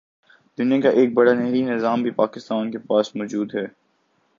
[0.57, 3.65] دنیا کا ایک بڑا نہری نظام بھی پاکستان کے پاس موجود ہے